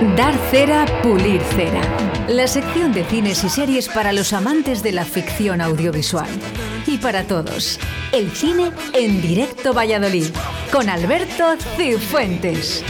Dar 0.00 0.34
cera, 0.50 0.84
pulir 1.02 1.40
cera. 1.54 1.80
La 2.28 2.46
sección 2.48 2.92
de 2.92 3.04
cines 3.04 3.44
y 3.44 3.48
series 3.48 3.88
para 3.88 4.12
los 4.12 4.32
amantes 4.32 4.82
de 4.82 4.92
la 4.92 5.04
ficción 5.04 5.60
audiovisual. 5.60 6.28
Y 6.86 6.98
para 6.98 7.24
todos, 7.24 7.78
el 8.10 8.30
cine 8.32 8.72
en 8.94 9.22
directo 9.22 9.72
Valladolid, 9.72 10.26
con 10.72 10.88
Alberto 10.88 11.54
Cifuentes. 11.76 12.82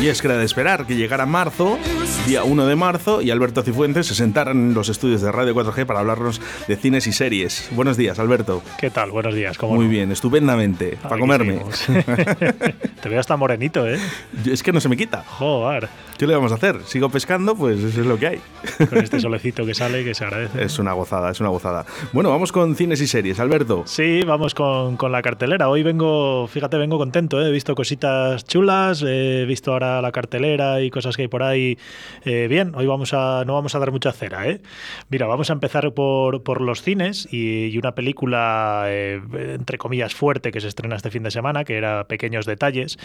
Y 0.00 0.08
es 0.08 0.20
que 0.20 0.26
era 0.26 0.36
de 0.36 0.44
esperar 0.44 0.86
que 0.86 0.96
llegara 0.96 1.26
marzo, 1.26 1.78
día 2.26 2.44
1 2.44 2.66
de 2.66 2.76
marzo, 2.76 3.20
y 3.20 3.30
Alberto 3.30 3.62
Cifuentes 3.62 4.06
se 4.06 4.14
sentaran 4.14 4.56
en 4.56 4.74
los 4.74 4.88
estudios 4.88 5.20
de 5.22 5.32
Radio 5.32 5.54
4G 5.54 5.86
para 5.86 6.00
hablarnos 6.00 6.40
de 6.68 6.76
cines 6.76 7.06
y 7.06 7.12
series. 7.12 7.68
Buenos 7.72 7.96
días, 7.96 8.18
Alberto. 8.18 8.62
¿Qué 8.78 8.90
tal? 8.90 9.10
Buenos 9.10 9.34
días. 9.34 9.58
¿Cómo 9.58 9.74
Muy 9.74 9.86
no? 9.86 9.90
bien, 9.90 10.12
estupendamente. 10.12 10.98
Para 11.02 11.18
comerme. 11.18 11.60
Te 13.02 13.08
veo 13.08 13.18
hasta 13.18 13.36
morenito, 13.36 13.86
¿eh? 13.88 13.98
es 14.46 14.62
que 14.62 14.72
no 14.72 14.80
se 14.80 14.88
me 14.88 14.96
quita. 14.96 15.24
Joder. 15.26 15.88
¿Qué 16.16 16.26
le 16.26 16.34
vamos 16.34 16.52
a 16.52 16.54
hacer? 16.54 16.80
Sigo 16.84 17.08
pescando, 17.08 17.56
pues 17.56 17.80
eso 17.80 18.00
es 18.00 18.06
lo 18.06 18.16
que 18.16 18.26
hay. 18.28 18.40
Con 18.88 18.98
este 18.98 19.18
solecito 19.18 19.66
que 19.66 19.74
sale 19.74 20.04
que 20.04 20.14
se 20.14 20.24
agradece. 20.24 20.62
Es 20.62 20.78
una 20.78 20.92
gozada, 20.92 21.30
es 21.32 21.40
una 21.40 21.48
gozada. 21.48 21.84
Bueno, 22.12 22.30
vamos 22.30 22.52
con 22.52 22.76
cines 22.76 23.00
y 23.00 23.08
series, 23.08 23.40
Alberto. 23.40 23.82
Sí, 23.86 24.22
vamos 24.24 24.54
con, 24.54 24.96
con 24.96 25.10
la 25.10 25.20
cartelera. 25.22 25.68
Hoy 25.68 25.82
vengo, 25.82 26.46
fíjate, 26.46 26.76
vengo 26.76 26.98
contento. 26.98 27.42
¿eh? 27.42 27.48
He 27.48 27.50
visto 27.50 27.74
cositas 27.74 28.44
chulas, 28.44 29.02
he 29.04 29.44
visto 29.46 29.72
ahora 29.72 30.00
la 30.00 30.12
cartelera 30.12 30.80
y 30.80 30.90
cosas 30.90 31.16
que 31.16 31.22
hay 31.22 31.28
por 31.28 31.42
ahí. 31.42 31.76
Eh, 32.24 32.46
bien, 32.48 32.74
hoy 32.74 32.86
vamos 32.86 33.12
a, 33.14 33.44
no 33.46 33.54
vamos 33.54 33.74
a 33.74 33.78
dar 33.78 33.90
mucha 33.90 34.12
cera. 34.12 34.48
¿eh? 34.48 34.60
Mira, 35.08 35.26
vamos 35.26 35.50
a 35.50 35.52
empezar 35.52 35.92
por, 35.92 36.42
por 36.42 36.60
los 36.60 36.82
cines 36.82 37.28
y, 37.32 37.76
una 37.78 37.94
película, 37.94 38.84
eh, 38.86 39.20
entre 39.54 39.78
comillas, 39.78 40.14
fuerte 40.14 40.52
que 40.52 40.60
se 40.60 40.68
estrena 40.68 40.96
este 40.96 41.10
fin 41.10 41.22
de 41.22 41.30
semana, 41.30 41.64
que 41.64 41.76
era 41.76 42.04
Pequeños 42.04 42.46
Detalles, 42.46 42.98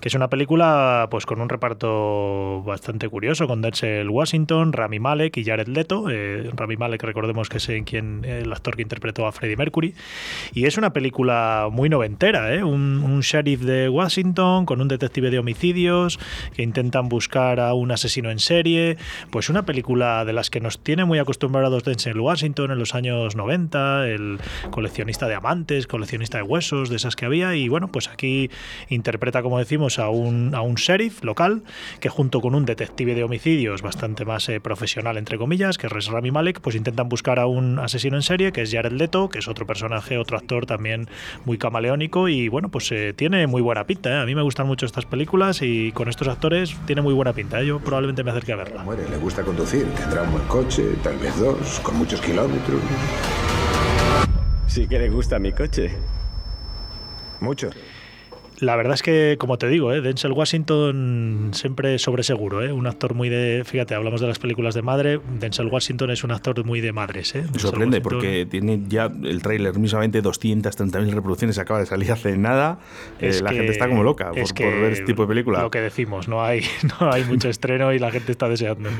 que 0.00 0.08
es 0.08 0.14
una 0.14 0.28
película 0.28 1.08
pues 1.10 1.26
con 1.26 1.40
un 1.40 1.48
reparto 1.48 2.62
bastante 2.62 3.08
curioso, 3.08 3.46
con 3.46 3.60
Denzel 3.60 4.08
Washington, 4.08 4.72
Rami 4.72 5.00
Malek 5.00 5.36
y 5.36 5.44
Jared 5.44 5.68
Leto. 5.68 6.08
Eh, 6.10 6.50
Rami 6.54 6.76
Malek, 6.76 7.02
recordemos 7.02 7.48
que 7.48 7.58
es 7.58 7.68
el 7.68 8.52
actor 8.52 8.76
que 8.76 8.82
interpretó 8.82 9.26
a 9.26 9.32
Freddie 9.32 9.56
Mercury. 9.56 9.94
Y 10.54 10.64
es 10.64 10.78
una 10.78 10.92
película 10.92 11.68
muy 11.70 11.88
noventera, 11.88 12.54
¿eh? 12.54 12.64
un, 12.64 13.02
un 13.02 13.20
sheriff 13.20 13.60
de 13.60 13.88
Washington 13.88 14.66
con 14.66 14.80
un 14.80 14.88
detective 14.88 15.30
de 15.30 15.38
homicidios 15.38 16.18
que 16.54 16.62
intentan 16.62 17.08
buscar 17.08 17.60
a 17.60 17.74
un 17.74 17.90
asesino 17.90 18.30
en 18.30 18.38
serie. 18.42 18.96
Pues 19.30 19.48
una 19.48 19.64
película 19.64 20.24
de 20.24 20.32
las 20.32 20.50
que 20.50 20.60
nos 20.60 20.78
tiene 20.78 21.04
muy 21.04 21.18
acostumbrados 21.18 21.84
Denzel 21.84 22.20
Washington 22.20 22.70
en 22.70 22.78
los 22.78 22.94
años 22.94 23.36
90, 23.36 24.08
el 24.08 24.38
coleccionista 24.70 25.28
de 25.28 25.34
amantes, 25.34 25.86
coleccionista 25.86 26.38
de 26.38 26.44
huesos, 26.44 26.90
de 26.90 26.96
esas 26.96 27.16
que 27.16 27.24
había. 27.24 27.54
Y 27.54 27.68
bueno, 27.68 27.88
pues 27.88 28.08
aquí 28.08 28.50
interpreta, 28.88 29.42
como 29.42 29.58
decimos, 29.58 29.98
a 29.98 30.08
un, 30.08 30.54
a 30.54 30.60
un 30.60 30.74
sheriff 30.74 31.22
local 31.24 31.62
que 32.00 32.08
junto 32.08 32.40
con 32.40 32.54
un 32.54 32.64
detective 32.64 33.14
de 33.14 33.24
homicidios 33.24 33.82
bastante 33.82 34.24
más 34.24 34.48
eh, 34.48 34.60
profesional, 34.60 35.16
entre 35.16 35.38
comillas, 35.38 35.78
que 35.78 35.86
es 35.86 36.06
Rami 36.06 36.30
Malek, 36.30 36.60
pues 36.60 36.76
intentan 36.76 37.08
buscar 37.08 37.38
a 37.38 37.46
un 37.46 37.78
asesino 37.78 38.16
en 38.16 38.22
serie, 38.22 38.52
que 38.52 38.62
es 38.62 38.72
Jared 38.72 38.92
Leto, 38.92 39.28
que 39.28 39.38
es 39.38 39.48
otro 39.48 39.66
personaje, 39.66 40.18
otro 40.18 40.36
actor 40.36 40.66
también 40.66 41.08
muy 41.44 41.58
camaleónico 41.58 42.28
y 42.28 42.48
bueno, 42.48 42.68
pues 42.70 42.90
eh, 42.92 43.12
tiene 43.14 43.46
muy 43.46 43.62
buena 43.62 43.84
pinta. 43.86 44.10
¿eh? 44.10 44.20
A 44.20 44.26
mí 44.26 44.34
me 44.34 44.42
gustan 44.42 44.66
mucho 44.66 44.86
estas 44.86 45.06
películas 45.06 45.62
y 45.62 45.92
con 45.92 46.08
estos 46.08 46.28
actores 46.28 46.76
tiene 46.86 47.02
muy 47.02 47.14
buena 47.14 47.32
pinta. 47.32 47.60
¿eh? 47.60 47.66
Yo 47.66 47.80
probablemente 47.80 48.24
me 48.24 48.31
acerque 48.32 48.52
a 48.52 48.56
verla. 48.56 48.82
Muere, 48.82 49.08
le 49.08 49.18
gusta 49.18 49.42
conducir, 49.42 49.86
tendrá 49.94 50.22
un 50.22 50.32
buen 50.32 50.46
coche, 50.46 50.96
tal 51.02 51.16
vez 51.18 51.38
dos, 51.38 51.80
con 51.80 51.96
muchos 51.96 52.20
kilómetros. 52.20 52.80
Sí 54.66 54.86
que 54.88 54.98
le 54.98 55.08
gusta 55.10 55.38
mi 55.38 55.52
coche. 55.52 55.90
Mucho. 57.40 57.70
La 58.62 58.76
verdad 58.76 58.94
es 58.94 59.02
que, 59.02 59.36
como 59.38 59.58
te 59.58 59.68
digo, 59.68 59.92
¿eh? 59.92 60.00
Denzel 60.00 60.30
Washington 60.32 61.50
siempre 61.52 61.98
sobre 61.98 62.22
seguro, 62.22 62.62
¿eh? 62.62 62.72
un 62.72 62.86
actor 62.86 63.12
muy 63.14 63.28
de. 63.28 63.64
Fíjate, 63.64 63.94
hablamos 63.96 64.20
de 64.20 64.28
las 64.28 64.38
películas 64.38 64.74
de 64.74 64.82
madre. 64.82 65.20
Denzel 65.40 65.66
Washington 65.66 66.10
es 66.12 66.22
un 66.22 66.30
actor 66.30 66.64
muy 66.64 66.80
de 66.80 66.92
madres. 66.92 67.34
¿eh? 67.34 67.44
Me 67.52 67.58
sorprende 67.58 67.96
Washington- 67.98 68.02
porque 68.02 68.46
tiene 68.48 68.82
ya 68.88 69.10
el 69.24 69.42
tráiler 69.42 69.76
mismamente 69.78 70.22
230.000 70.22 71.10
reproducciones, 71.12 71.58
acaba 71.58 71.80
de 71.80 71.86
salir 71.86 72.12
hace 72.12 72.36
nada. 72.38 72.78
Eh, 73.18 73.36
la 73.42 73.50
que- 73.50 73.56
gente 73.56 73.72
está 73.72 73.88
como 73.88 74.04
loca 74.04 74.28
por, 74.30 74.38
es 74.38 74.50
por 74.52 74.56
que 74.58 74.64
ver 74.66 74.92
este 74.92 75.04
tipo 75.06 75.22
de 75.22 75.28
película. 75.28 75.60
Lo 75.62 75.70
que 75.70 75.80
decimos, 75.80 76.28
no 76.28 76.44
hay, 76.44 76.60
no 77.00 77.10
hay 77.12 77.24
mucho 77.24 77.48
estreno 77.48 77.92
y 77.92 77.98
la 77.98 78.12
gente 78.12 78.30
está 78.30 78.48
deseando. 78.48 78.90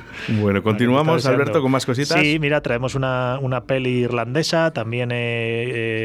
Bueno, 0.41 0.63
continuamos, 0.65 1.17
deseando. 1.17 1.41
Alberto, 1.43 1.63
con 1.63 1.71
más 1.71 1.87
cositas. 1.87 2.21
Sí, 2.21 2.39
mira, 2.41 2.61
traemos 2.63 2.97
una, 2.97 3.39
una 3.41 3.63
peli 3.65 3.91
irlandesa, 4.01 4.73
también 4.73 5.13
eh, 5.13 5.15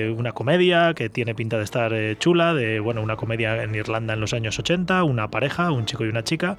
eh, 0.10 0.16
una 0.16 0.32
comedia 0.34 0.94
que 0.94 1.10
tiene 1.10 1.34
pinta 1.34 1.58
de 1.58 1.64
estar 1.64 1.92
chula, 2.20 2.54
de 2.54 2.80
bueno, 2.80 3.02
una 3.02 3.16
comedia 3.16 3.47
en 3.56 3.76
Irlanda 3.76 4.14
en 4.14 4.20
los 4.20 4.34
años 4.34 4.60
80, 4.60 5.04
una 5.04 5.30
pareja, 5.30 5.72
un 5.72 5.86
chico 5.86 6.06
y 6.06 6.10
una 6.10 6.24
chica, 6.24 6.58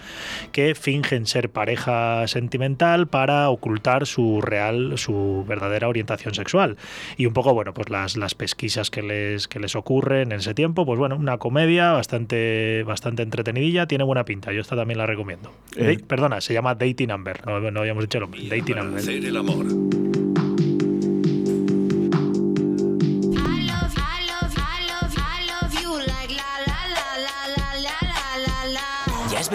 que 0.53 0.75
fingen 0.75 1.27
ser 1.27 1.51
pareja 1.51 2.27
sentimental 2.29 3.07
para 3.07 3.51
ocultar 3.51 4.07
su 4.07 4.41
real, 4.41 4.97
su 4.97 5.45
verdadera 5.47 5.89
orientación 5.89 6.35
sexual. 6.35 6.77
Y 7.17 7.27
un 7.27 7.33
poco, 7.33 7.55
bueno, 7.55 7.75
pues 7.75 7.91
las, 7.91 8.17
las 8.17 8.35
pesquisas 8.35 8.91
que 8.91 9.03
les, 9.03 9.49
que 9.49 9.61
les 9.61 9.77
ocurren 9.77 10.33
en 10.33 10.39
ese 10.39 10.55
tiempo, 10.55 10.85
pues 10.87 10.99
bueno, 10.99 11.17
una 11.17 11.39
comedia 11.39 11.93
bastante, 11.93 12.83
bastante 12.85 13.23
entretenidilla, 13.23 13.87
tiene 13.87 14.05
buena 14.05 14.25
pinta, 14.25 14.53
yo 14.53 14.61
esta 14.61 14.77
también 14.77 14.99
la 14.99 15.07
recomiendo. 15.07 15.53
Eh. 15.77 15.99
Perdona, 16.07 16.41
se 16.41 16.55
llama 16.55 16.75
Dating 16.75 17.09
Number, 17.09 17.47
no, 17.47 17.71
no 17.71 17.81
habíamos 17.81 18.05
dicho 18.05 18.19
el 18.19 18.23
nombre, 18.23 18.41
Dating 18.49 18.77
Number. 18.77 18.99
Hacer 18.99 19.25
el 19.25 19.37
amor. 19.37 20.08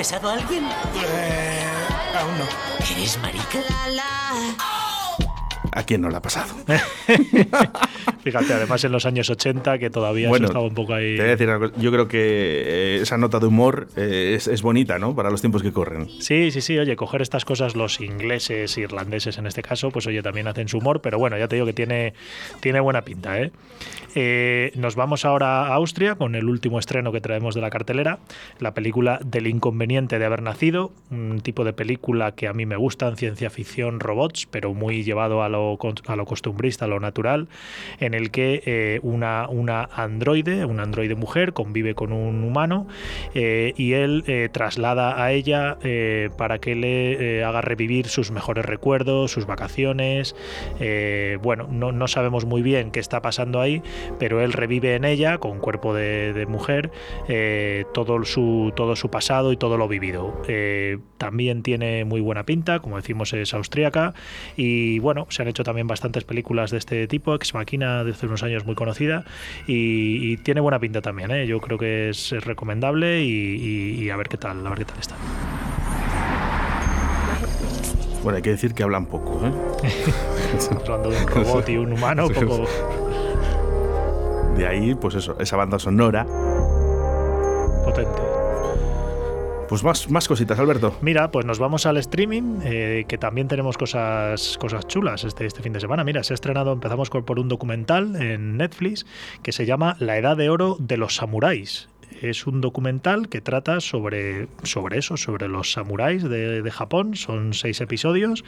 Besado 0.04 0.30
a 0.30 0.34
alguien? 0.34 0.66
aún 2.20 2.38
no. 2.38 2.46
¿Eres 2.92 3.18
marica? 3.20 3.60
la 3.70 3.88
la. 3.88 4.83
¿A 5.76 5.84
quién 5.84 6.02
no 6.02 6.10
le 6.10 6.18
ha 6.18 6.22
pasado? 6.22 6.54
Fíjate, 8.24 8.54
además 8.54 8.84
en 8.84 8.92
los 8.92 9.06
años 9.06 9.30
80 9.30 9.80
que 9.80 9.90
todavía 9.90 10.30
Bueno, 10.30 10.46
estaba 10.48 10.66
un 10.66 10.74
poco 10.74 10.94
ahí. 10.94 11.16
Te 11.16 11.22
voy 11.22 11.28
a 11.30 11.32
decir 11.32 11.50
una 11.50 11.60
cosa, 11.60 11.74
yo 11.78 11.92
creo 11.92 12.08
que 12.08 12.20
eh, 12.22 13.00
esa 13.02 13.18
nota 13.18 13.40
de 13.40 13.48
humor 13.48 13.88
eh, 13.96 14.34
es, 14.36 14.48
es 14.48 14.62
bonita, 14.62 15.00
¿no? 15.00 15.16
Para 15.16 15.30
los 15.32 15.42
tiempos 15.42 15.64
que 15.64 15.74
corren. 15.74 16.10
Sí, 16.20 16.52
sí, 16.52 16.62
sí, 16.62 16.78
oye, 16.78 16.96
coger 16.96 17.22
estas 17.22 17.44
cosas 17.44 17.76
los 17.76 18.00
ingleses, 18.02 18.78
irlandeses 18.78 19.38
en 19.38 19.48
este 19.48 19.62
caso, 19.62 19.90
pues 19.92 20.06
oye, 20.08 20.22
también 20.22 20.48
hacen 20.48 20.68
su 20.68 20.78
humor, 20.78 21.02
pero 21.02 21.18
bueno, 21.18 21.38
ya 21.38 21.48
te 21.48 21.56
digo 21.56 21.66
que 21.66 21.74
tiene, 21.74 22.14
tiene 22.60 22.80
buena 22.80 23.02
pinta, 23.02 23.40
¿eh? 23.42 23.52
Eh, 24.16 24.72
Nos 24.76 24.96
vamos 24.96 25.26
ahora 25.26 25.68
a 25.68 25.74
Austria 25.74 26.16
con 26.16 26.36
el 26.36 26.48
último 26.48 26.78
estreno 26.78 27.12
que 27.12 27.20
traemos 27.20 27.56
de 27.56 27.62
la 27.62 27.72
cartelera, 27.72 28.20
la 28.60 28.74
película 28.74 29.20
Del 29.24 29.48
inconveniente 29.48 30.20
de 30.20 30.26
haber 30.26 30.44
nacido, 30.44 30.92
un 31.10 31.42
tipo 31.42 31.64
de 31.64 31.74
película 31.74 32.34
que 32.34 32.48
a 32.48 32.54
mí 32.54 32.66
me 32.66 32.76
gustan, 32.76 33.18
ciencia 33.18 33.50
ficción, 33.50 34.00
robots, 34.00 34.48
pero 34.50 34.74
muy 34.74 35.04
llevado 35.04 35.42
a 35.42 35.50
lo, 35.50 35.63
a 36.08 36.16
lo 36.16 36.26
costumbrista, 36.26 36.86
a 36.86 36.88
lo 36.88 37.00
natural, 37.00 37.48
en 38.00 38.14
el 38.14 38.32
que 38.32 38.62
eh, 38.66 39.00
una, 39.04 39.48
una 39.50 39.90
androide, 39.96 40.66
una 40.66 40.84
androide 40.84 41.16
mujer, 41.16 41.54
convive 41.54 41.96
con 41.96 42.12
un 42.12 42.44
humano 42.44 42.88
eh, 43.34 43.74
y 43.78 43.94
él 43.94 44.24
eh, 44.28 44.50
traslada 44.52 45.24
a 45.24 45.32
ella 45.32 45.78
para 46.38 46.60
que 46.60 46.76
le 46.76 47.44
haga 47.44 47.62
revivir 47.62 48.08
sus 48.08 48.32
mejores 48.32 48.66
recuerdos, 48.66 49.32
sus 49.32 49.46
vacaciones. 49.46 50.36
bueno, 51.42 51.68
no, 51.70 51.92
no 51.92 52.08
sabemos 52.08 52.46
muy 52.46 52.62
bien 52.62 52.92
qué 52.92 53.00
está 53.00 53.22
pasando 53.22 53.60
ahí, 53.60 53.82
pero 54.20 54.42
él 54.42 54.54
revive 54.54 54.96
en 54.96 55.06
ella, 55.06 55.38
con 55.38 55.60
cuerpo 55.60 55.94
de, 55.94 56.46
mujer, 56.48 56.92
todo, 57.94 58.24
su, 58.26 58.72
todo 58.76 58.96
su 58.96 59.10
pasado 59.10 59.52
y 59.52 59.58
todo 59.58 59.78
lo 59.78 59.88
vivido. 59.88 60.42
También 61.18 61.64
tiene 61.64 62.06
muy 62.06 62.22
buena 62.22 62.46
pinta, 62.46 62.80
como 62.80 62.98
decimos, 62.98 63.34
es 63.34 63.54
austríaca. 63.54 64.14
Y 64.56 65.00
bueno, 65.00 65.28
se 65.30 65.42
han 65.42 65.48
hecho 65.54 65.64
también 65.64 65.88
bastantes 65.88 66.24
películas 66.26 66.70
de 66.72 66.78
este 66.78 67.08
tipo, 67.08 67.34
Ex 67.36 67.54
Machina 67.54 68.04
de 68.04 68.12
hace 68.12 68.26
unos 68.28 68.44
años 68.44 68.66
muy 68.66 68.76
conocida, 68.76 69.24
y, 69.68 70.34
y 70.34 70.38
tiene 70.38 70.60
buena 70.62 70.80
pinta 70.80 71.02
también. 71.02 71.32
¿eh? 71.32 71.48
Yo 71.48 71.60
creo 71.62 71.78
que 71.78 72.10
es, 72.10 72.32
es 72.34 72.44
recomendable 72.44 73.24
y, 73.24 73.30
y- 73.32 74.04
y 74.04 74.10
a 74.10 74.18
ver 74.18 74.28
qué 74.28 74.38
tal, 74.38 74.66
a 74.66 74.70
ver 74.70 74.80
qué 74.80 74.86
tal 74.86 75.00
está. 75.00 75.16
Bueno, 78.24 78.38
hay 78.38 78.42
que 78.42 78.52
decir 78.52 78.74
que 78.74 78.84
hablan 78.84 79.06
poco, 79.06 79.42
¿eh? 79.46 79.52
Hablando 80.82 81.10
de 81.10 81.18
un 81.22 81.28
robot 81.28 81.70
y 81.70 81.78
un 81.78 81.92
humano, 81.94 82.28
poco. 82.30 82.66
De 84.58 84.66
ahí, 84.68 84.96
pues 84.96 85.16
eso, 85.16 85.36
esa 85.40 85.58
banda 85.58 85.78
sonora. 85.80 86.26
potente. 87.84 88.22
Pues 89.74 89.84
más, 89.84 90.08
más 90.12 90.28
cositas, 90.28 90.60
Alberto. 90.60 90.96
Mira, 91.02 91.32
pues 91.32 91.48
nos 91.48 91.58
vamos 91.58 91.88
al 91.88 91.98
streaming, 91.98 92.60
eh, 92.64 93.06
que 93.08 93.18
también 93.18 93.48
tenemos 93.48 93.76
cosas, 93.76 94.56
cosas 94.60 94.86
chulas 94.86 95.24
este, 95.24 95.48
este 95.48 95.64
fin 95.64 95.74
de 95.74 95.80
semana. 95.80 96.04
Mira, 96.04 96.24
se 96.24 96.34
ha 96.34 96.36
estrenado, 96.36 96.74
empezamos 96.74 97.10
por 97.10 97.40
un 97.40 97.48
documental 97.48 98.16
en 98.18 98.58
Netflix 98.58 99.08
que 99.42 99.52
se 99.52 99.66
llama 99.66 99.96
La 99.98 100.16
Edad 100.16 100.38
de 100.38 100.52
Oro 100.52 100.78
de 100.80 100.98
los 100.98 101.16
Samuráis. 101.16 101.90
Es 102.22 102.48
un 102.48 102.62
documental 102.62 103.30
que 103.30 103.42
trata 103.42 103.80
sobre, 103.80 104.48
sobre 104.64 105.00
eso, 105.00 105.18
sobre 105.18 105.48
los 105.48 105.72
samuráis 105.72 106.24
de, 106.24 106.62
de 106.62 106.72
Japón. 106.72 107.16
Son 107.16 107.54
seis 107.54 107.82
episodios 107.82 108.44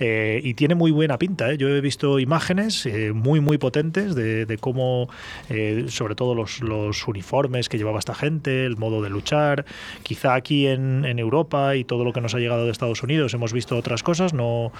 eh, 0.00 0.40
y 0.42 0.54
tiene 0.54 0.74
muy 0.74 0.90
buena 0.90 1.18
pinta. 1.18 1.50
¿eh? 1.50 1.58
Yo 1.58 1.68
he 1.68 1.80
visto 1.80 2.18
imágenes 2.18 2.86
eh, 2.86 3.12
muy, 3.12 3.40
muy 3.40 3.58
potentes 3.58 4.14
de, 4.14 4.58
cómo, 4.60 5.08
eh, 5.48 5.86
sobre 5.88 6.14
todo 6.14 6.34
los, 6.34 6.60
los 6.60 7.06
uniformes 7.06 7.68
que 7.68 7.78
llevaba 7.78 7.98
esta 7.98 8.14
gente, 8.14 8.64
el 8.64 8.76
modo 8.76 9.02
de 9.02 9.10
luchar. 9.10 9.64
Quizá 10.02 10.34
aquí 10.34 10.66
en, 10.66 11.18
Europa 11.18 11.74
y 11.74 11.84
todo 11.84 12.04
lo 12.04 12.12
que 12.12 12.20
nos 12.20 12.34
ha 12.34 12.38
llegado 12.38 12.64
de 12.64 12.70
Estados 12.70 13.02
Unidos 13.02 13.34
hemos 13.34 13.52
visto 13.52 13.76
otras 13.76 14.02
cosas. 14.02 14.34
No 14.34 14.72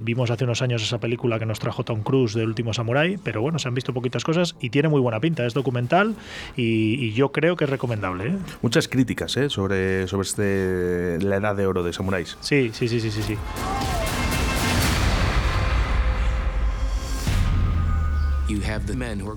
vimos 0.00 0.30
hace 0.30 0.44
unos 0.44 0.60
años 0.60 0.82
esa 0.82 0.98
película 0.98 1.38
que 1.38 1.46
nos 1.46 1.60
trajo 1.60 1.84
Tom 1.84 2.02
Cruise 2.02 2.34
del 2.34 2.48
último 2.48 2.72
Samurai, 2.72 3.16
pero 3.22 3.40
bueno, 3.40 3.58
se 3.60 3.68
han 3.68 3.74
visto 3.74 3.92
poquitas 3.92 4.24
cosas 4.24 4.56
y 4.60 4.70
tiene 4.70 4.88
muy 4.88 5.00
buena 5.00 5.20
pinta. 5.20 5.46
Es 5.46 5.54
documental 5.54 6.16
y, 6.56 6.94
y 7.04 7.12
yo 7.12 7.30
creo 7.30 7.54
que 7.58 7.64
es 7.64 7.70
recomendable. 7.70 8.28
¿eh? 8.28 8.38
Muchas 8.62 8.88
críticas 8.88 9.36
¿eh? 9.36 9.50
sobre, 9.50 10.06
sobre 10.06 10.26
este, 10.26 11.18
la 11.20 11.36
edad 11.36 11.54
de 11.54 11.66
oro 11.66 11.82
de 11.82 11.92
samuráis. 11.92 12.38
Sí, 12.40 12.70
sí, 12.72 12.88
sí, 12.88 13.00
sí, 13.00 13.10
sí, 13.10 13.22
sí. 13.22 13.36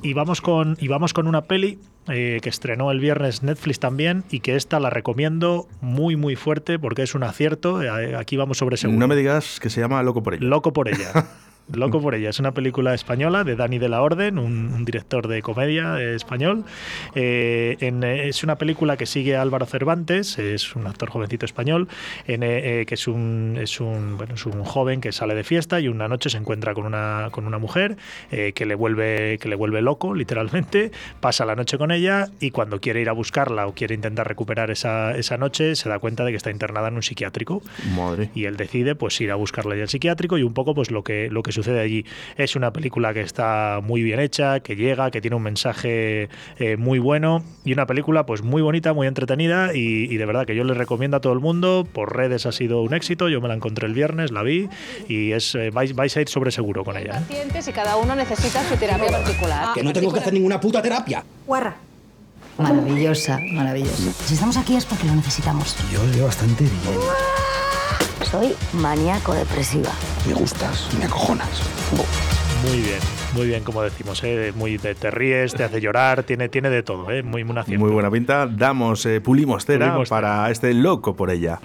Y 0.04 0.14
vamos 0.14 0.40
con, 0.40 0.78
y 0.80 0.88
vamos 0.88 1.14
con 1.14 1.28
una 1.28 1.42
peli 1.42 1.80
eh, 2.08 2.40
que 2.42 2.48
estrenó 2.48 2.92
el 2.92 3.02
viernes 3.02 3.44
Netflix 3.44 3.80
también 3.80 4.24
y 4.32 4.40
que 4.40 4.56
esta 4.56 4.80
la 4.80 4.90
recomiendo 4.90 5.68
muy, 5.82 6.16
muy 6.16 6.38
fuerte 6.38 6.80
porque 6.80 7.04
es 7.04 7.14
un 7.14 7.24
acierto. 7.24 7.82
Aquí 8.18 8.38
vamos 8.38 8.58
sobre 8.58 8.78
seguro. 8.78 8.98
No 8.98 9.10
me 9.10 9.18
digas 9.18 9.60
que 9.60 9.70
se 9.70 9.82
llama 9.82 10.02
Loco 10.02 10.24
por 10.24 10.36
ello. 10.36 10.48
Loco 10.48 10.72
por 10.72 10.88
ella. 10.88 11.12
Loco 11.74 12.02
por 12.02 12.16
ella. 12.16 12.30
Es 12.30 12.40
una 12.40 12.52
película 12.52 12.94
española 12.94 13.44
de 13.44 13.56
Dani 13.56 13.80
de 13.80 13.90
la 13.90 14.02
Orden, 14.02 14.38
un, 14.38 14.74
un 14.74 14.86
director 14.86 15.28
de 15.28 15.42
comedia 15.42 16.02
español. 16.02 16.66
Eh, 17.16 17.78
en, 17.80 18.04
eh, 18.04 18.28
es 18.28 18.44
una 18.44 18.58
película 18.58 18.98
que 18.98 19.06
sigue 19.06 19.36
a 19.36 19.42
Álvaro 19.42 19.66
Cervantes, 19.66 20.38
es 20.40 20.76
un 20.76 20.88
actor 20.88 21.10
jovencito 21.10 21.46
español, 21.46 21.88
en, 22.28 22.44
eh, 22.44 22.82
eh, 22.82 22.86
que 22.86 22.96
es 22.96 23.08
un, 23.08 23.58
es, 23.60 23.80
un, 23.80 24.18
bueno, 24.18 24.36
es 24.36 24.46
un 24.46 24.64
joven 24.64 25.02
que 25.02 25.12
sale 25.12 25.36
de 25.36 25.44
fiesta 25.44 25.80
y 25.80 25.88
una 25.88 26.08
noche 26.08 26.30
se 26.30 26.38
encuentra 26.38 26.74
con 26.74 26.86
una, 26.86 27.30
con 27.32 27.46
una 27.46 27.58
mujer 27.58 27.98
eh, 28.32 28.54
que, 28.54 28.66
le 28.66 28.76
vuelve, 28.76 29.38
que 29.40 29.50
le 29.50 29.56
vuelve 29.56 29.82
loco, 29.82 30.14
literalmente. 30.14 30.92
Pasa 31.20 31.46
la 31.46 31.56
noche 31.56 31.78
con 31.78 31.92
ella 31.92 32.28
y 32.40 32.52
cuando 32.52 32.80
quiere 32.80 33.02
ir 33.02 33.10
a 33.10 33.14
buscarla 33.14 33.68
o 33.68 33.74
quiere 33.74 33.96
intentar 33.96 34.28
recuperar 34.28 34.72
esa, 34.72 35.16
esa 35.16 35.38
noche, 35.38 35.76
se 35.76 35.90
da 35.90 36.00
cuenta 36.00 36.26
de 36.26 36.32
que 36.32 36.38
está 36.38 36.52
internada 36.52 36.88
en 36.88 36.96
un 36.96 37.04
psiquiátrico 37.04 37.62
Madre. 37.96 38.30
y 38.36 38.46
él 38.46 38.58
decide 38.58 38.96
pues 38.96 39.20
ir 39.22 39.32
a 39.32 39.36
buscarla 39.36 39.76
al 39.76 39.88
psiquiátrico 39.88 40.38
y 40.38 40.44
un 40.44 40.54
poco 40.54 40.74
pues 40.74 40.92
lo 40.92 41.04
que 41.04 41.30
lo 41.30 41.44
que 41.44 41.52
sucede 41.62 41.80
allí 41.80 42.06
es 42.38 42.56
una 42.56 42.72
película 42.74 43.14
que 43.14 43.22
está 43.22 43.80
muy 43.84 44.04
bien 44.04 44.20
hecha 44.20 44.60
que 44.60 44.76
llega 44.76 45.12
que 45.12 45.22
tiene 45.22 45.36
un 45.36 45.44
mensaje 45.44 46.30
eh, 46.58 46.78
muy 46.78 47.00
bueno 47.00 47.44
y 47.64 47.74
una 47.74 47.86
película 47.86 48.26
pues 48.26 48.42
muy 48.44 48.62
bonita 48.62 48.94
muy 48.94 49.08
entretenida 49.08 49.74
y, 49.74 50.12
y 50.12 50.18
de 50.18 50.26
verdad 50.26 50.46
que 50.46 50.56
yo 50.56 50.64
les 50.64 50.78
recomiendo 50.78 51.18
a 51.18 51.22
todo 51.22 51.34
el 51.34 51.40
mundo 51.40 51.88
por 51.92 52.16
redes 52.16 52.46
ha 52.46 52.52
sido 52.52 52.82
un 52.82 52.94
éxito 52.94 53.30
yo 53.30 53.42
me 53.42 53.48
la 53.48 53.54
encontré 53.54 53.88
el 53.88 53.94
viernes 53.94 54.32
la 54.32 54.44
vi 54.44 54.70
y 55.08 55.32
es 55.32 55.56
eh, 55.56 55.70
vais, 55.72 55.94
vais 55.96 56.16
a 56.18 56.22
ir 56.22 56.30
sobre 56.30 56.52
seguro 56.52 56.84
con 56.84 56.98
ella 56.98 57.18
¿eh? 57.18 57.22
pacientes 57.22 57.68
y 57.68 57.72
cada 57.74 57.98
uno 57.98 58.16
necesita 58.16 58.68
su 58.68 58.76
terapia 58.76 59.10
particular. 59.10 59.74
Que 59.74 59.84
no 59.84 59.94
tengo 59.94 60.12
que 60.14 60.20
hacer 60.20 60.34
ninguna 60.34 60.60
puta 60.60 60.82
terapia. 60.82 61.24
Guarra. 61.46 61.76
Maravillosa, 62.58 63.40
maravillosa. 63.54 64.12
Si 64.26 64.34
estamos 64.34 64.58
aquí 64.58 64.76
es 64.76 64.86
porque 64.86 65.08
lo 65.08 65.16
necesitamos. 65.16 65.76
Yo 65.92 66.02
os 66.02 66.16
veo 66.16 66.26
bastante 66.26 66.64
bien. 66.64 67.00
Soy 68.30 68.56
maníaco 68.74 69.34
depresiva. 69.34 69.92
Me 70.26 70.34
gustas, 70.34 70.88
me 70.98 71.06
acojonas. 71.06 71.62
muy 72.64 72.82
bien 72.82 73.21
muy 73.36 73.48
bien 73.48 73.64
como 73.64 73.82
decimos 73.82 74.24
¿eh? 74.24 74.52
muy 74.56 74.78
te, 74.78 74.94
te 74.96 75.10
ríes 75.12 75.54
te 75.54 75.64
hace 75.64 75.80
llorar 75.82 76.24
tiene 76.24 76.50
tiene 76.50 76.70
de 76.70 76.84
todo 76.84 77.10
¿eh? 77.12 77.24
muy 77.24 77.42
acierto. 77.58 77.84
Muy 77.84 77.92
buena 77.92 78.10
pinta. 78.12 78.48
Damos, 78.48 79.06
eh, 79.06 79.20
pulimos 79.22 79.66
cera 79.66 79.88
Pulimos 79.88 80.10
para 80.10 80.50
este 80.52 80.74
Loco 80.74 81.16
por 81.16 81.30
ella. 81.32 81.60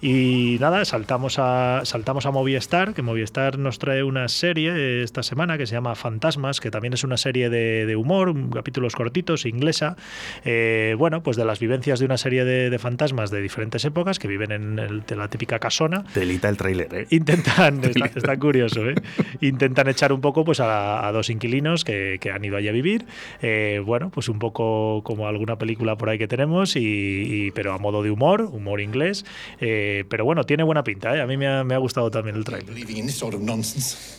Y 0.00 0.56
nada, 0.60 0.84
saltamos 0.84 1.38
a, 1.38 1.80
saltamos 1.84 2.26
a 2.26 2.30
Movistar, 2.30 2.94
que 2.94 3.02
Movistar 3.02 3.58
nos 3.58 3.78
trae 3.78 4.02
una 4.02 4.28
serie 4.28 5.02
esta 5.02 5.22
semana 5.22 5.58
que 5.58 5.66
se 5.66 5.74
llama 5.74 5.94
Fantasmas, 5.94 6.60
que 6.60 6.70
también 6.70 6.92
es 6.94 7.04
una 7.04 7.16
serie 7.16 7.50
de, 7.50 7.86
de 7.86 7.96
humor, 7.96 8.34
capítulos 8.52 8.94
cortitos, 8.94 9.46
inglesa. 9.46 9.96
Eh, 10.44 10.94
bueno, 10.98 11.22
pues 11.22 11.36
de 11.36 11.44
las 11.44 11.58
vivencias 11.60 11.98
de 11.98 12.04
una 12.06 12.16
serie 12.18 12.44
de, 12.44 12.70
de 12.70 12.78
fantasmas 12.78 13.30
de 13.30 13.40
diferentes 13.40 13.84
épocas 13.84 14.18
que 14.18 14.28
viven 14.28 14.52
en 14.52 14.78
el- 14.78 15.02
de 15.06 15.16
la 15.16 15.28
típica 15.28 15.58
casona. 15.58 16.04
Telita 16.14 16.48
el 16.48 16.56
tráiler, 16.56 16.94
¿eh? 16.94 17.06
Intentan, 17.10 17.82
está, 17.84 18.06
está 18.06 18.38
curioso, 18.38 18.88
¿eh? 18.88 18.94
Intentan 19.40 19.88
echar 19.88 20.12
un 20.12 20.20
poco 20.20 20.44
pues 20.44 20.60
a, 20.60 21.05
a 21.05 21.05
dos 21.12 21.30
inquilinos 21.30 21.84
que, 21.84 22.18
que 22.20 22.30
han 22.30 22.44
ido 22.44 22.56
allí 22.56 22.68
a 22.68 22.72
vivir. 22.72 23.06
Eh, 23.42 23.80
bueno, 23.84 24.10
pues 24.10 24.28
un 24.28 24.38
poco 24.38 25.02
como 25.04 25.26
alguna 25.28 25.56
película 25.58 25.96
por 25.96 26.08
ahí 26.10 26.18
que 26.18 26.28
tenemos, 26.28 26.76
y, 26.76 26.80
y- 26.80 27.50
pero 27.52 27.72
a 27.72 27.78
modo 27.78 28.02
de 28.02 28.10
humor, 28.10 28.42
humor 28.42 28.80
inglés. 28.80 29.24
Eh, 29.60 30.04
pero 30.08 30.24
bueno, 30.24 30.44
tiene 30.44 30.62
buena 30.62 30.84
pinta, 30.84 31.16
¿eh? 31.16 31.20
A 31.20 31.26
mí 31.26 31.36
me 31.36 31.46
ha, 31.46 31.64
me 31.64 31.74
ha 31.74 31.78
gustado 31.78 32.10
también 32.10 32.36
el 32.36 32.44
trailer. 32.44 32.66
Believing 32.68 32.98
in 32.98 33.06
this 33.06 33.16
sort 33.16 33.34
of 33.34 33.40
nonsense. 33.40 34.16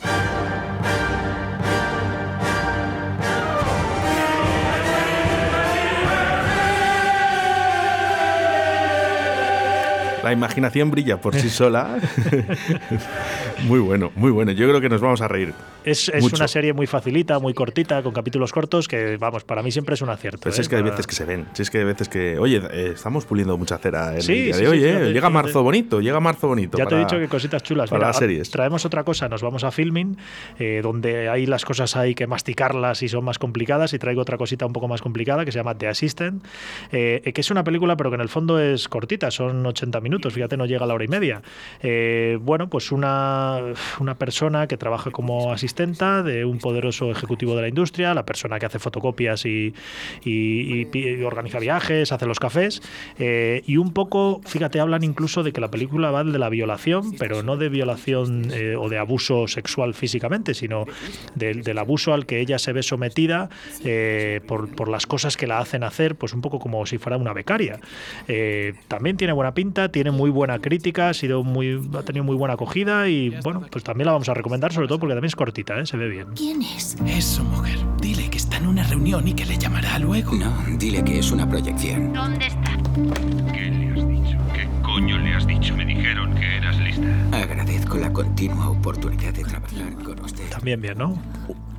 La 10.22 10.32
imaginación 10.32 10.90
brilla 10.90 11.20
por 11.20 11.34
sí 11.36 11.48
sola. 11.48 11.96
muy 13.64 13.80
bueno, 13.80 14.12
muy 14.14 14.30
bueno. 14.30 14.52
Yo 14.52 14.68
creo 14.68 14.80
que 14.80 14.88
nos 14.88 15.00
vamos 15.00 15.20
a 15.20 15.28
reír. 15.28 15.54
Es, 15.84 16.08
es 16.08 16.32
una 16.32 16.48
serie 16.48 16.72
muy 16.72 16.86
facilita, 16.86 17.38
muy 17.38 17.54
cortita, 17.54 18.02
con 18.02 18.12
capítulos 18.12 18.52
cortos, 18.52 18.88
que 18.88 19.16
vamos, 19.16 19.44
para 19.44 19.62
mí 19.62 19.70
siempre 19.70 19.94
es 19.94 20.02
un 20.02 20.10
acierto. 20.10 20.40
Pero 20.42 20.52
si 20.52 20.60
¿eh? 20.60 20.62
es 20.62 20.68
que 20.68 20.76
hay 20.76 20.82
veces 20.82 21.06
que 21.06 21.14
se 21.14 21.24
ven. 21.24 21.46
Si 21.54 21.62
es 21.62 21.70
que 21.70 21.78
hay 21.78 21.84
veces 21.84 22.08
que. 22.08 22.38
Oye, 22.38 22.60
eh, 22.70 22.92
estamos 22.94 23.24
puliendo 23.24 23.56
mucha 23.56 23.78
cera 23.78 24.14
en 24.14 24.22
Sí, 24.22 24.32
el 24.32 24.44
día 24.44 24.54
sí, 24.54 24.60
de 24.60 24.66
sí, 24.66 24.70
hoy, 24.72 24.84
¿eh? 24.84 24.92
fíjate, 24.92 25.12
Llega 25.12 25.30
marzo 25.30 25.62
bonito, 25.62 26.00
llega 26.00 26.20
marzo 26.20 26.48
bonito. 26.48 26.78
Ya 26.78 26.86
te 26.86 26.94
he 26.94 26.98
dicho 26.98 27.18
que 27.18 27.28
cositas 27.28 27.62
chulas. 27.62 27.90
para 27.90 28.00
Mira, 28.00 28.08
las 28.08 28.18
series. 28.18 28.50
Traemos 28.50 28.84
otra 28.84 29.04
cosa, 29.04 29.28
nos 29.28 29.42
vamos 29.42 29.64
a 29.64 29.70
filming, 29.70 30.16
eh, 30.58 30.80
donde 30.82 31.28
hay 31.28 31.46
las 31.46 31.64
cosas 31.64 31.96
hay 31.96 32.14
que 32.14 32.26
masticarlas 32.26 33.02
y 33.02 33.08
son 33.08 33.24
más 33.24 33.38
complicadas, 33.38 33.92
y 33.94 33.98
traigo 33.98 34.22
otra 34.22 34.36
cosita 34.36 34.66
un 34.66 34.72
poco 34.72 34.88
más 34.88 35.00
complicada 35.00 35.44
que 35.44 35.52
se 35.52 35.58
llama 35.58 35.76
The 35.76 35.88
Assistant, 35.88 36.44
eh, 36.92 37.22
eh, 37.24 37.32
que 37.32 37.40
es 37.40 37.50
una 37.50 37.64
película, 37.64 37.96
pero 37.96 38.10
que 38.10 38.16
en 38.16 38.20
el 38.20 38.28
fondo 38.28 38.58
es 38.60 38.88
cortita, 38.88 39.30
son 39.30 39.64
80 39.64 40.00
minutos, 40.00 40.32
fíjate, 40.32 40.56
no 40.56 40.66
llega 40.66 40.84
a 40.84 40.86
la 40.86 40.94
hora 40.94 41.04
y 41.04 41.08
media. 41.08 41.42
Eh, 41.80 42.38
bueno, 42.40 42.68
pues 42.68 42.92
una, 42.92 43.47
una 44.00 44.16
persona 44.16 44.66
que 44.66 44.76
trabaja 44.76 45.10
como 45.10 45.52
asistenta 45.52 46.22
de 46.22 46.44
un 46.44 46.58
poderoso 46.58 47.10
ejecutivo 47.10 47.54
de 47.56 47.62
la 47.62 47.68
industria, 47.68 48.14
la 48.14 48.24
persona 48.24 48.58
que 48.58 48.66
hace 48.66 48.78
fotocopias 48.78 49.44
y, 49.46 49.74
organiza 51.24 51.58
viajes, 51.58 52.12
hace 52.12 52.26
los 52.26 52.40
cafés, 52.40 52.82
eh, 53.18 53.62
y 53.66 53.76
un 53.76 53.92
poco, 53.92 54.40
fíjate, 54.44 54.80
hablan 54.80 55.04
incluso 55.04 55.42
de 55.42 55.52
que 55.52 55.60
la 55.60 55.70
película 55.70 56.10
va 56.10 56.24
de 56.24 56.38
la 56.38 56.48
violación, 56.48 57.12
pero 57.18 57.42
no 57.42 57.56
de 57.56 57.68
violación 57.68 58.50
eh, 58.52 58.76
o 58.76 58.88
de 58.88 58.98
abuso 58.98 59.46
sexual 59.48 59.94
físicamente, 59.94 60.54
sino 60.54 60.84
del, 61.34 61.78
abuso 61.78 62.12
al 62.12 62.26
que 62.26 62.40
ella 62.40 62.58
se 62.58 62.72
ve 62.72 62.82
sometida 62.82 63.50
eh, 63.84 64.40
por, 64.46 64.74
por 64.74 64.88
las 64.88 65.06
cosas 65.06 65.36
que 65.36 65.46
la 65.46 65.58
hacen 65.58 65.84
hacer, 65.84 66.16
pues 66.16 66.32
un 66.32 66.40
poco 66.40 66.58
como 66.58 66.84
si 66.86 66.98
fuera 66.98 67.16
una 67.16 67.32
becaria. 67.32 67.78
También 68.88 69.16
tiene 69.16 69.32
buena 69.32 69.54
pinta, 69.54 69.90
tiene 69.90 70.10
muy 70.10 70.30
buena 70.30 70.58
crítica, 70.58 71.10
ha 71.10 71.14
sido 71.14 71.44
muy, 71.44 71.80
ha 71.94 72.02
tenido 72.02 72.24
muy 72.24 72.36
buena 72.36 72.54
acogida 72.54 73.08
y 73.08 73.30
bueno, 73.42 73.62
pues 73.70 73.84
también 73.84 74.06
la 74.06 74.12
vamos 74.12 74.28
a 74.28 74.34
recomendar, 74.34 74.72
sobre 74.72 74.88
todo 74.88 74.98
porque 74.98 75.14
también 75.14 75.28
es 75.28 75.36
cortita, 75.36 75.78
¿eh? 75.78 75.86
se 75.86 75.96
ve 75.96 76.08
bien. 76.08 76.28
¿Quién 76.34 76.62
es? 76.62 76.96
Eso, 77.06 77.44
mujer. 77.44 77.78
Dile 78.00 78.28
que 78.30 78.38
está 78.38 78.56
en 78.58 78.66
una 78.66 78.82
reunión 78.84 79.26
y 79.28 79.34
que 79.34 79.44
le 79.44 79.58
llamará 79.58 79.98
luego. 79.98 80.34
No, 80.34 80.52
dile 80.78 81.02
que 81.04 81.18
es 81.18 81.30
una 81.30 81.48
proyección. 81.48 82.12
¿Qué 83.52 83.70
le 83.70 83.90
has 83.90 84.08
dicho? 84.08 84.38
¿Qué 84.54 84.68
coño 84.82 85.18
le 85.18 85.34
has 85.34 85.46
dicho? 85.46 85.76
Me 85.76 85.84
dijeron 85.84 86.34
que 86.34 86.56
eras 86.56 86.78
lista. 86.78 87.06
Agradezco 87.32 87.96
la 87.98 88.12
continua 88.12 88.70
oportunidad 88.70 89.32
de 89.32 89.44
trabajar 89.44 89.94
con 90.04 90.20
usted. 90.20 90.48
También 90.50 90.80
bien, 90.80 90.98
¿no? 90.98 91.20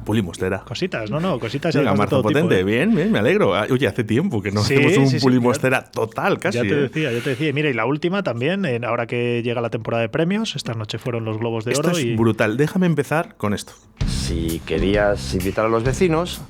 Pulimos 0.10 0.38
cera. 0.40 0.60
Cositas, 0.66 1.12
no, 1.12 1.20
no, 1.20 1.40
cositas. 1.40 1.72
de 1.74 1.82
marzo 1.84 2.08
todo 2.08 2.20
tipo, 2.22 2.30
potente, 2.40 2.60
¿eh? 2.60 2.64
bien, 2.64 2.96
bien, 2.96 3.12
me 3.12 3.20
alegro. 3.20 3.54
Ah, 3.54 3.68
Oye, 3.70 3.86
hace 3.88 4.04
tiempo 4.04 4.42
que 4.42 4.52
no 4.52 4.64
Sí, 4.64 4.74
hacemos 4.74 4.98
un 4.98 5.08
sí, 5.08 5.20
sí, 5.20 5.24
pulimos 5.24 5.58
ya- 5.58 5.62
cera 5.62 5.84
total, 5.92 6.40
casi. 6.40 6.58
Ya 6.58 6.64
te 6.64 6.70
¿eh? 6.70 6.76
decía, 6.76 7.12
ya 7.12 7.20
te 7.22 7.30
decía. 7.30 7.50
Y 7.50 7.54
Mira, 7.54 7.70
y 7.70 7.74
la 7.74 7.86
última 7.86 8.24
también, 8.24 8.66
en- 8.66 8.86
ahora 8.86 9.06
que 9.06 9.44
llega 9.44 9.62
la 9.62 9.70
temporada 9.70 10.02
de 10.02 10.10
premios, 10.10 10.56
esta 10.56 10.74
noche 10.74 10.98
fueron 10.98 11.26
los 11.26 11.38
Globos 11.38 11.64
de 11.64 11.74
Esto 11.74 11.90
Oro 11.90 11.98
es 11.98 12.04
y 12.04 12.16
brutal. 12.16 12.58
Déjame 12.58 12.88
empezar 12.88 13.36
con 13.38 13.54
esto. 13.54 13.74
Si 14.08 14.60
querías 14.66 15.34
invitar 15.36 15.66
a 15.66 15.70
los 15.70 15.84
vecinos, 15.84 16.42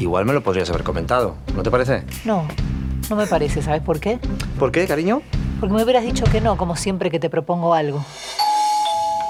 igual 0.00 0.24
me 0.24 0.32
lo 0.32 0.42
podrías 0.42 0.70
haber 0.70 0.82
comentado. 0.82 1.36
¿No 1.54 1.62
te 1.62 1.70
parece? 1.70 2.04
No, 2.24 2.48
no 3.10 3.16
me 3.16 3.26
parece, 3.26 3.60
¿sabes 3.60 3.82
por 3.82 4.00
qué? 4.00 4.18
¿Por 4.58 4.72
qué, 4.72 4.86
cariño? 4.86 5.20
Porque 5.60 5.74
me 5.74 5.84
hubieras 5.84 6.02
dicho 6.04 6.24
que 6.24 6.40
no, 6.40 6.56
como 6.56 6.76
siempre 6.76 7.10
que 7.10 7.20
te 7.20 7.28
propongo 7.30 7.74
algo. 7.74 8.04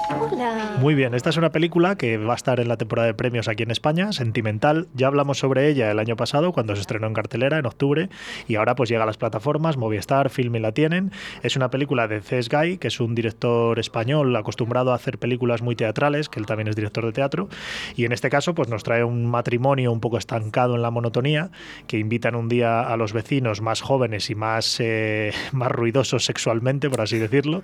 Hola. 0.09 0.77
Muy 0.79 0.95
bien, 0.95 1.13
esta 1.13 1.29
es 1.29 1.37
una 1.37 1.51
película 1.51 1.95
que 1.95 2.17
va 2.17 2.33
a 2.33 2.35
estar 2.35 2.59
en 2.59 2.67
la 2.67 2.77
temporada 2.77 3.07
de 3.07 3.13
premios 3.13 3.47
aquí 3.47 3.63
en 3.63 3.71
España, 3.71 4.11
sentimental. 4.11 4.87
Ya 4.93 5.07
hablamos 5.07 5.37
sobre 5.37 5.69
ella 5.69 5.89
el 5.91 5.99
año 5.99 6.15
pasado 6.15 6.51
cuando 6.51 6.75
se 6.75 6.81
estrenó 6.81 7.07
en 7.07 7.13
cartelera 7.13 7.57
en 7.57 7.65
octubre 7.65 8.09
y 8.47 8.55
ahora 8.55 8.75
pues 8.75 8.89
llega 8.89 9.03
a 9.03 9.05
las 9.05 9.17
plataformas, 9.17 9.77
Movistar, 9.77 10.29
Filmin 10.29 10.61
la 10.61 10.71
tienen. 10.73 11.11
Es 11.41 11.55
una 11.55 11.69
película 11.69 12.07
de 12.07 12.21
C.S. 12.21 12.49
Guy, 12.51 12.77
que 12.77 12.89
es 12.89 12.99
un 12.99 13.15
director 13.15 13.79
español 13.79 14.35
acostumbrado 14.35 14.91
a 14.91 14.95
hacer 14.95 15.19
películas 15.19 15.61
muy 15.61 15.75
teatrales, 15.75 16.27
que 16.27 16.39
él 16.39 16.45
también 16.45 16.67
es 16.67 16.75
director 16.75 17.05
de 17.05 17.11
teatro 17.13 17.47
y 17.95 18.05
en 18.05 18.11
este 18.11 18.29
caso 18.29 18.53
pues 18.53 18.67
nos 18.67 18.83
trae 18.83 19.03
un 19.03 19.25
matrimonio 19.25 19.91
un 19.91 19.99
poco 19.99 20.17
estancado 20.17 20.75
en 20.75 20.81
la 20.81 20.91
monotonía 20.91 21.51
que 21.87 21.97
invitan 21.97 22.35
un 22.35 22.49
día 22.49 22.81
a 22.81 22.97
los 22.97 23.13
vecinos 23.13 23.61
más 23.61 23.81
jóvenes 23.81 24.29
y 24.29 24.35
más, 24.35 24.79
eh, 24.79 25.31
más 25.53 25.71
ruidosos 25.71 26.25
sexualmente, 26.25 26.89
por 26.89 27.01
así 27.01 27.17
decirlo, 27.19 27.63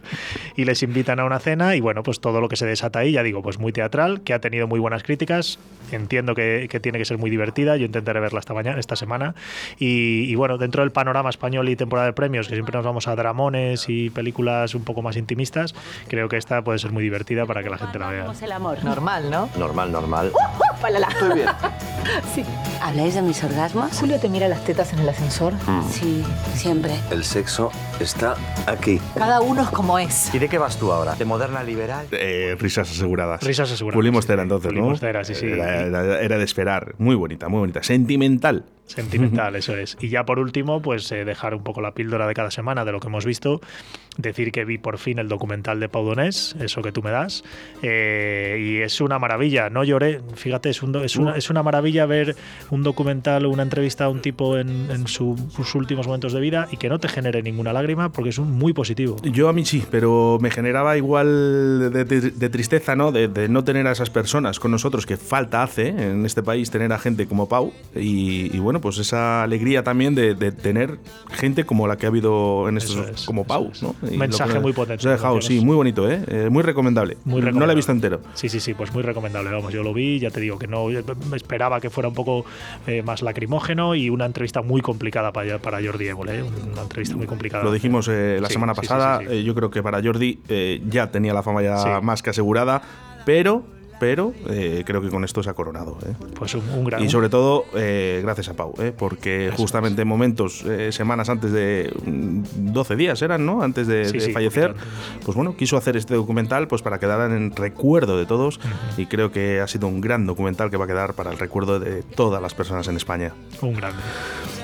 y 0.55 0.65
les 0.65 0.83
invitan 0.83 1.19
a 1.19 1.25
una 1.25 1.39
cena 1.39 1.75
y 1.75 1.81
bueno, 1.81 2.03
pues 2.03 2.19
todo 2.19 2.28
lo 2.39 2.47
que 2.49 2.55
se 2.55 2.65
desata 2.65 2.99
ahí, 2.99 3.13
ya 3.13 3.23
digo, 3.23 3.41
pues 3.41 3.59
muy 3.59 3.71
teatral, 3.71 4.21
que 4.21 4.33
ha 4.33 4.39
tenido 4.39 4.67
muy 4.67 4.79
buenas 4.79 5.03
críticas. 5.03 5.59
Entiendo 5.91 6.35
que, 6.35 6.67
que 6.69 6.79
tiene 6.79 6.99
que 6.99 7.05
ser 7.05 7.17
muy 7.17 7.29
divertida. 7.31 7.75
Yo 7.77 7.85
intentaré 7.85 8.19
verla 8.19 8.39
esta 8.39 8.53
mañana, 8.53 8.79
esta 8.79 8.95
semana. 8.95 9.33
Y, 9.79 10.25
y, 10.29 10.35
bueno, 10.35 10.57
dentro 10.57 10.83
del 10.83 10.91
panorama 10.91 11.29
español 11.29 11.67
y 11.69 11.75
temporada 11.75 12.07
de 12.07 12.13
premios, 12.13 12.47
que 12.47 12.53
siempre 12.53 12.75
nos 12.77 12.85
vamos 12.85 13.07
a 13.07 13.15
dramones 13.15 13.89
y 13.89 14.09
películas 14.11 14.75
un 14.75 14.83
poco 14.83 15.01
más 15.01 15.17
intimistas, 15.17 15.73
creo 16.07 16.29
que 16.29 16.37
esta 16.37 16.61
puede 16.63 16.77
ser 16.79 16.91
muy 16.91 17.03
divertida 17.03 17.45
para 17.45 17.63
que 17.63 17.69
la 17.69 17.77
gente 17.77 17.97
la 17.97 18.09
vea. 18.09 18.31
el 18.41 18.51
amor. 18.51 18.83
Normal, 18.83 19.31
¿no? 19.31 19.49
Normal, 19.57 19.91
normal. 19.91 20.31
Palala. 20.81 21.07
Estoy 21.07 21.33
bien. 21.35 21.49
Sí. 22.33 22.43
¿Habláis 22.81 23.13
de 23.13 23.21
mis 23.21 23.43
orgasmos? 23.43 23.91
Julio 23.99 24.19
te 24.19 24.29
mira 24.29 24.47
las 24.47 24.63
tetas 24.63 24.93
en 24.93 24.99
el 24.99 25.09
ascensor. 25.09 25.53
Sí, 25.91 26.23
siempre. 26.55 26.93
El 27.11 27.23
sexo 27.23 27.71
está 27.99 28.35
aquí. 28.65 28.99
Cada 29.15 29.41
uno 29.41 29.61
es 29.63 29.69
como 29.69 29.99
es. 29.99 30.33
¿Y 30.33 30.39
de 30.39 30.47
qué 30.49 30.57
vas 30.57 30.77
tú 30.77 30.91
ahora? 30.91 31.13
¿De 31.15 31.25
moderna 31.25 31.61
liberal? 31.61 32.07
Eh, 32.21 32.55
risas 32.59 32.91
aseguradas. 32.91 33.41
Risas 33.43 33.71
aseguradas. 33.71 33.97
Pulimos 33.97 34.25
cera 34.25 34.43
entonces, 34.43 34.71
¿no? 34.73 34.79
Pulimos 34.79 34.99
cera, 34.99 35.23
sí, 35.23 35.33
sí. 35.35 35.45
Era, 35.47 35.81
era- 35.85 36.21
era 36.21 36.37
de 36.37 36.43
esperar. 36.43 36.93
Muy 36.97 37.15
bonita, 37.15 37.47
muy 37.47 37.59
bonita. 37.59 37.81
Sentimental. 37.81 38.65
Sentimental, 38.89 39.55
eso 39.55 39.75
es. 39.77 39.97
Y 40.01 40.09
ya 40.09 40.25
por 40.25 40.39
último, 40.39 40.81
pues 40.81 41.11
eh, 41.11 41.23
dejar 41.23 41.53
un 41.53 41.63
poco 41.63 41.79
la 41.79 41.93
píldora 41.93 42.25
de 42.27 42.33
cada 42.33 42.49
semana 42.51 42.85
de 42.85 42.91
lo 42.91 42.99
que 42.99 43.07
hemos 43.07 43.23
visto. 43.25 43.61
Decir 44.17 44.51
que 44.51 44.65
vi 44.65 44.77
por 44.77 44.97
fin 44.97 45.19
el 45.19 45.29
documental 45.29 45.79
de 45.79 45.87
Pau 45.87 46.03
Donés, 46.03 46.55
eso 46.59 46.81
que 46.81 46.91
tú 46.91 47.01
me 47.01 47.11
das. 47.11 47.43
eh, 47.81 48.57
y 48.59 48.81
es 48.81 48.99
una 49.01 49.19
maravilla. 49.19 49.69
No 49.69 49.83
lloré. 49.83 50.21
Fíjate, 50.35 50.69
es, 50.69 50.83
un 50.83 50.91
do- 50.91 51.03
es, 51.03 51.15
una, 51.15 51.35
es 51.37 51.49
una 51.49 51.63
maravilla 51.63 52.05
ver 52.05 52.35
un 52.69 52.83
documental 52.83 53.45
o 53.45 53.49
una 53.49 53.63
entrevista 53.63 54.05
a 54.05 54.09
un 54.09 54.21
tipo 54.21 54.57
en, 54.57 54.89
en 54.91 55.07
su- 55.07 55.37
sus 55.55 55.73
últimos 55.75 56.07
momentos 56.07 56.33
de 56.33 56.39
vida 56.41 56.67
y 56.71 56.77
que 56.77 56.89
no 56.89 56.99
te 56.99 57.07
genere 57.07 57.41
ninguna 57.43 57.71
lágrima 57.71 58.11
porque 58.11 58.31
es 58.31 58.37
un 58.39 58.51
muy 58.51 58.73
positivo. 58.73 59.15
Yo 59.23 59.47
a 59.47 59.53
mí 59.53 59.63
sí, 59.65 59.83
pero 59.89 60.37
me 60.41 60.51
generaba 60.51 60.97
igual 60.97 61.91
de, 61.93 62.03
de- 62.05 62.31
de 62.31 62.49
tristeza, 62.49 62.95
¿no? 62.95 63.11
De, 63.11 63.27
de 63.27 63.47
no 63.47 63.63
tener 63.63 63.87
a 63.87 63.91
esas 63.91 64.09
personas 64.09 64.59
con 64.59 64.71
nosotros, 64.71 65.05
que 65.05 65.15
falta 65.15 65.63
hace 65.63 65.87
en 65.89 66.25
este 66.25 66.43
país 66.43 66.71
tener 66.71 66.91
a 66.91 66.99
gente 66.99 67.27
como 67.27 67.47
Pau. 67.47 67.71
Y, 67.95 68.55
y 68.55 68.59
bueno, 68.59 68.78
pues 68.79 68.97
esa 68.97 69.43
alegría 69.43 69.83
también 69.83 70.15
de, 70.15 70.35
de 70.35 70.51
tener 70.51 70.99
gente 71.31 71.65
como 71.65 71.87
la 71.87 71.97
que 71.97 72.05
ha 72.05 72.09
habido 72.09 72.67
en 72.69 72.77
estos, 72.77 73.09
es, 73.09 73.25
como 73.25 73.45
Pau, 73.45 73.71
¿no? 73.81 73.95
Y 74.09 74.17
Mensaje 74.17 74.53
que 74.53 74.59
muy 74.59 74.73
potente, 74.73 75.03
Nos 75.03 75.05
ha 75.07 75.11
dejado, 75.11 75.41
sí, 75.41 75.59
muy 75.63 75.75
bonito, 75.75 76.09
¿eh? 76.09 76.21
Eh, 76.27 76.49
muy 76.49 76.63
recomendable. 76.63 77.17
Muy 77.25 77.41
No 77.41 77.65
la 77.65 77.73
he 77.73 77.75
visto 77.75 77.91
entero. 77.91 78.21
Sí, 78.33 78.49
sí, 78.49 78.59
sí, 78.59 78.73
pues 78.73 78.93
muy 78.93 79.03
recomendable. 79.03 79.51
Vamos, 79.51 79.73
yo 79.73 79.83
lo 79.83 79.93
vi, 79.93 80.19
ya 80.19 80.31
te 80.31 80.39
digo 80.39 80.57
que 80.59 80.67
no 80.67 80.87
me 81.29 81.37
esperaba 81.37 81.79
que 81.79 81.89
fuera 81.89 82.09
un 82.09 82.15
poco 82.15 82.45
eh, 82.87 83.01
más 83.01 83.21
lacrimógeno 83.21 83.95
y 83.95 84.09
una 84.09 84.25
entrevista 84.25 84.61
muy 84.61 84.81
complicada 84.81 85.31
para, 85.31 85.59
para 85.59 85.79
Jordi 85.83 86.07
Évole, 86.07 86.39
¿eh? 86.39 86.43
una 86.43 86.81
entrevista 86.81 87.15
muy 87.15 87.27
complicada. 87.27 87.63
Lo 87.63 87.71
dijimos 87.71 88.07
la 88.07 88.47
Sí, 88.47 88.53
semana 88.53 88.73
pasada. 88.73 89.19
sí, 89.19 89.25
sí. 89.29 89.43
yo 89.43 89.55
creo 89.55 89.69
que 89.69 89.81
para 89.83 90.01
Jordi 90.01 90.39
ya 90.89 91.11
tenía 91.11 91.33
la 91.33 91.43
fama 91.43 91.61
ya 91.61 91.99
más 92.01 92.21
que 92.21 92.29
asegurada, 92.29 92.81
pero, 93.25 93.63
pero 93.99 94.33
eh, 94.49 94.83
creo 94.85 95.01
que 95.01 95.09
con 95.09 95.23
esto 95.23 95.43
se 95.43 95.49
ha 95.49 95.53
coronado. 95.53 95.97
¿eh? 96.05 96.13
Pues 96.35 96.55
un, 96.55 96.63
un 96.69 96.85
gran. 96.85 97.03
Y 97.03 97.09
sobre 97.09 97.29
todo, 97.29 97.65
eh, 97.75 98.19
gracias 98.23 98.49
a 98.49 98.53
Pau, 98.53 98.73
porque 98.97 99.51
justamente 99.55 100.01
en 100.01 100.07
momentos, 100.07 100.63
semanas 100.91 101.29
antes 101.29 101.51
de. 101.51 101.91
mm, 102.05 102.39
12 102.71 102.95
días 102.95 103.21
eran, 103.21 103.45
¿no? 103.45 103.61
Antes 103.61 103.87
de, 103.87 104.05
Sí, 104.05 104.13
de 104.17 104.25
sí, 104.25 104.31
fallecer, 104.31 104.73
pues 105.25 105.35
bueno, 105.35 105.55
quiso 105.57 105.77
hacer 105.77 105.97
este 105.97 106.15
documental 106.15 106.67
pues 106.67 106.81
para 106.81 106.99
quedar 106.99 107.31
en 107.31 107.55
recuerdo 107.55 108.17
de 108.17 108.25
todos 108.25 108.59
y 108.97 109.05
creo 109.07 109.31
que 109.31 109.59
ha 109.59 109.67
sido 109.67 109.87
un 109.87 110.01
gran 110.01 110.25
documental 110.25 110.69
que 110.69 110.77
va 110.77 110.85
a 110.85 110.87
quedar 110.87 111.13
para 111.13 111.31
el 111.31 111.37
recuerdo 111.39 111.79
de 111.79 112.03
todas 112.03 112.41
las 112.41 112.53
personas 112.53 112.87
en 112.87 112.95
España. 112.97 113.33
Un 113.61 113.73
grande. 113.73 113.97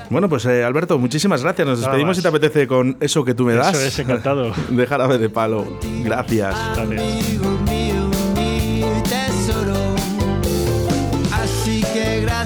Bueno, 0.08 0.28
pues 0.28 0.46
eh, 0.46 0.62
Alberto, 0.62 0.98
muchísimas 0.98 1.42
gracias. 1.42 1.66
Nos 1.66 1.80
Nada 1.80 1.90
despedimos 1.92 2.10
más. 2.10 2.16
si 2.18 2.22
te 2.22 2.28
apetece 2.28 2.66
con 2.68 2.96
eso 3.00 3.24
que 3.24 3.34
tú 3.34 3.44
me 3.44 3.54
Eso 3.54 3.62
das. 3.62 3.82
es, 3.82 3.98
encantado. 3.98 4.52
de 4.70 4.86
jarabe 4.86 5.18
de 5.18 5.28
palo. 5.28 5.66
Gracias. 6.04 6.54
Gracias. 6.76 8.05